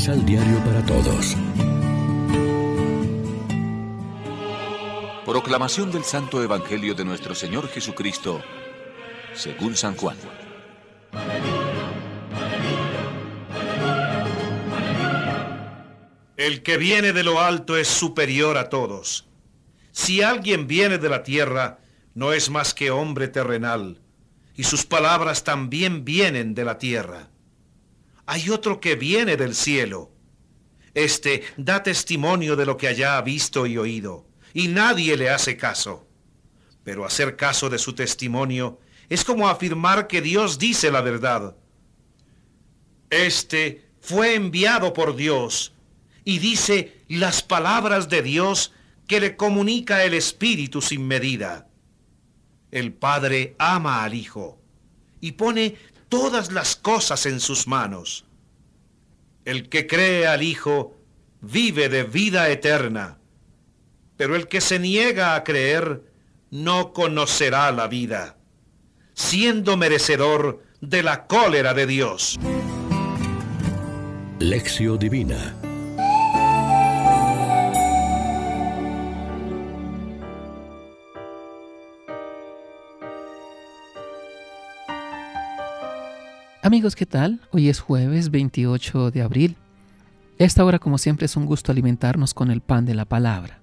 [0.00, 1.36] Misal Diario para Todos.
[5.26, 8.42] Proclamación del Santo Evangelio de nuestro Señor Jesucristo,
[9.34, 10.16] según San Juan.
[16.38, 19.28] El que viene de lo alto es superior a todos.
[19.92, 21.80] Si alguien viene de la tierra,
[22.14, 24.00] no es más que hombre terrenal,
[24.56, 27.28] y sus palabras también vienen de la tierra.
[28.32, 30.12] Hay otro que viene del cielo.
[30.94, 35.56] Este da testimonio de lo que allá ha visto y oído, y nadie le hace
[35.56, 36.06] caso.
[36.84, 41.56] Pero hacer caso de su testimonio es como afirmar que Dios dice la verdad.
[43.10, 45.72] Este fue enviado por Dios
[46.24, 48.72] y dice las palabras de Dios
[49.08, 51.68] que le comunica el Espíritu sin medida.
[52.70, 54.60] El Padre ama al Hijo
[55.20, 55.74] y pone
[56.10, 58.26] todas las cosas en sus manos.
[59.50, 60.96] El que cree al Hijo
[61.40, 63.18] vive de vida eterna,
[64.16, 66.04] pero el que se niega a creer
[66.52, 68.36] no conocerá la vida,
[69.12, 72.38] siendo merecedor de la cólera de Dios.
[74.38, 75.59] Lección Divina
[86.70, 87.40] Amigos, ¿qué tal?
[87.50, 89.56] Hoy es jueves 28 de abril.
[90.38, 93.58] Esta hora, como siempre, es un gusto alimentarnos con el pan de la palabra.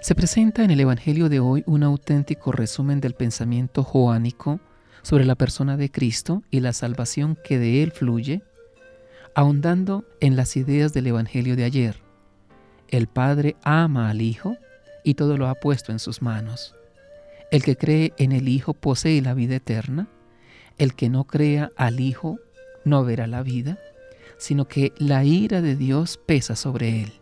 [0.00, 4.60] Se presenta en el Evangelio de hoy un auténtico resumen del pensamiento joánico
[5.02, 8.44] sobre la persona de Cristo y la salvación que de él fluye,
[9.34, 11.96] ahondando en las ideas del Evangelio de ayer.
[12.86, 14.56] El Padre ama al Hijo
[15.02, 16.76] y todo lo ha puesto en sus manos.
[17.50, 20.06] El que cree en el Hijo posee la vida eterna
[20.80, 22.40] el que no crea al Hijo
[22.86, 23.78] no verá la vida,
[24.38, 27.12] sino que la ira de Dios pesa sobre él.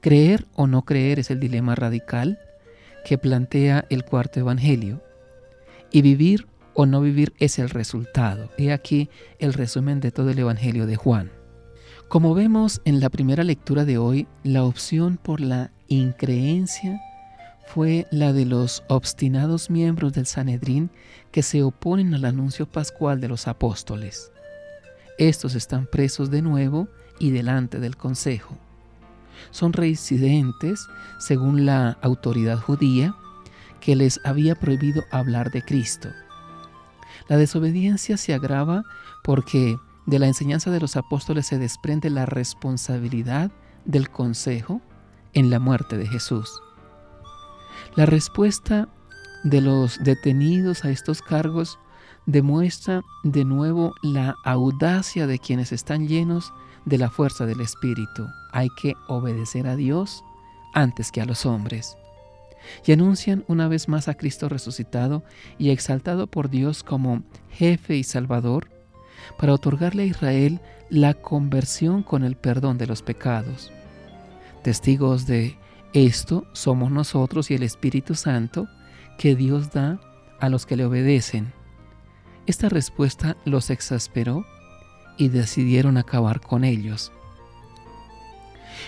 [0.00, 2.40] Creer o no creer es el dilema radical
[3.04, 5.00] que plantea el cuarto Evangelio,
[5.92, 8.50] y vivir o no vivir es el resultado.
[8.58, 11.30] He aquí el resumen de todo el Evangelio de Juan.
[12.08, 17.00] Como vemos en la primera lectura de hoy, la opción por la increencia
[17.74, 20.90] fue la de los obstinados miembros del Sanedrín
[21.30, 24.32] que se oponen al anuncio pascual de los apóstoles.
[25.18, 26.88] Estos están presos de nuevo
[27.20, 28.58] y delante del consejo.
[29.52, 30.88] Son reincidentes,
[31.20, 33.14] según la autoridad judía,
[33.80, 36.08] que les había prohibido hablar de Cristo.
[37.28, 38.82] La desobediencia se agrava
[39.22, 39.76] porque
[40.06, 43.52] de la enseñanza de los apóstoles se desprende la responsabilidad
[43.84, 44.80] del consejo
[45.34, 46.60] en la muerte de Jesús.
[47.94, 48.88] La respuesta
[49.44, 51.78] de los detenidos a estos cargos
[52.26, 56.52] demuestra de nuevo la audacia de quienes están llenos
[56.84, 58.26] de la fuerza del Espíritu.
[58.52, 60.24] Hay que obedecer a Dios
[60.74, 61.96] antes que a los hombres.
[62.86, 65.24] Y anuncian una vez más a Cristo resucitado
[65.58, 68.70] y exaltado por Dios como jefe y salvador
[69.38, 70.60] para otorgarle a Israel
[70.90, 73.72] la conversión con el perdón de los pecados.
[74.62, 75.56] Testigos de
[75.92, 78.68] esto somos nosotros y el Espíritu Santo
[79.18, 80.00] que Dios da
[80.40, 81.52] a los que le obedecen.
[82.46, 84.44] Esta respuesta los exasperó
[85.16, 87.12] y decidieron acabar con ellos.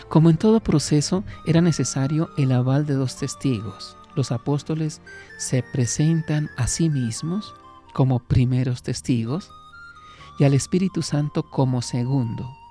[0.08, 3.96] Como en todo proceso, era necesario el aval de dos testigos.
[4.14, 5.00] Los apóstoles
[5.38, 7.54] se presentan a sí mismos
[7.92, 9.50] como primeros testigos
[10.38, 12.61] y al Espíritu Santo como segundo.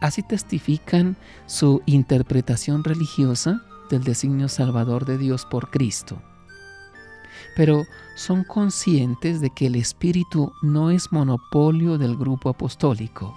[0.00, 6.22] Así testifican su interpretación religiosa del designio salvador de Dios por Cristo.
[7.56, 7.84] Pero
[8.16, 13.34] son conscientes de que el Espíritu no es monopolio del grupo apostólico.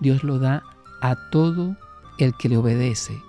[0.00, 0.62] Dios lo da
[1.02, 1.76] a todo
[2.18, 3.20] el que le obedece.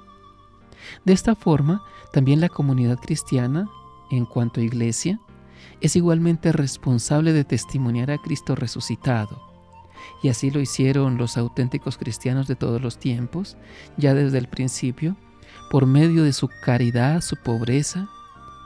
[1.06, 1.82] De esta forma,
[2.14, 3.70] también la comunidad cristiana,
[4.12, 5.20] en cuanto a iglesia,
[5.82, 9.47] es igualmente responsable de testimoniar a Cristo resucitado
[10.24, 13.58] y así lo hicieron los auténticos cristianos de todos los tiempos,
[13.98, 15.16] ya desde el principio,
[15.70, 18.08] por medio de su caridad, su pobreza,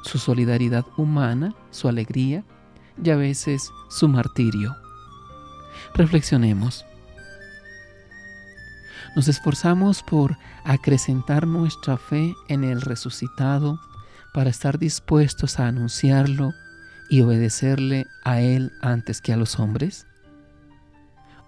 [0.04, 2.44] su solidaridad humana, su alegría
[3.04, 4.76] y a veces su martirio.
[5.94, 6.86] Reflexionemos.
[9.16, 13.80] Nos esforzamos por acrecentar nuestra fe en el resucitado
[14.34, 16.54] para estar dispuestos a anunciarlo
[17.10, 20.08] y obedecerle a Él antes que a los hombres.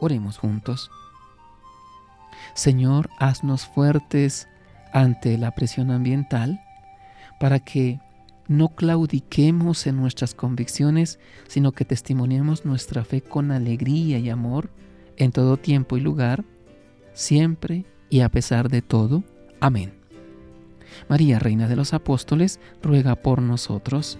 [0.03, 0.91] Oremos juntos.
[2.55, 4.49] Señor, haznos fuertes
[4.91, 6.61] ante la presión ambiental
[7.39, 8.01] para que
[8.49, 14.71] no claudiquemos en nuestras convicciones, sino que testimoniemos nuestra fe con alegría y amor
[15.15, 16.43] en todo tiempo y lugar,
[17.13, 19.23] siempre y a pesar de todo.
[19.61, 19.93] Amén.
[21.07, 24.19] María, Reina de los Apóstoles, ruega por nosotros.